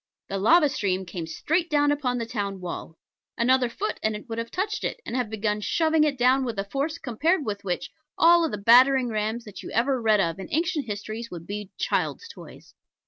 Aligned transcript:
The 0.29 0.39
lava 0.39 0.67
stream 0.67 1.05
came 1.05 1.27
straight 1.27 1.69
down 1.69 1.91
upon 1.91 2.17
the 2.17 2.25
town 2.25 2.59
wall. 2.59 2.97
Another 3.37 3.69
foot, 3.69 3.99
and 4.01 4.15
it 4.15 4.27
would 4.27 4.39
have 4.39 4.49
touched 4.49 4.83
it, 4.83 4.99
and 5.05 5.15
have 5.15 5.29
begun 5.29 5.61
shoving 5.61 6.03
it 6.03 6.17
down 6.17 6.43
with 6.43 6.57
a 6.57 6.63
force 6.63 6.97
compared 6.97 7.45
with 7.45 7.63
which 7.63 7.91
all 8.17 8.49
the 8.49 8.57
battering 8.57 9.09
rams 9.09 9.43
that 9.45 9.61
you 9.61 9.69
ever 9.69 10.01
read 10.01 10.19
of 10.19 10.39
in 10.39 10.47
ancient 10.49 10.87
histories 10.87 11.29
would 11.29 11.45
be 11.45 11.69
child's 11.77 12.27
toys. 12.27 12.73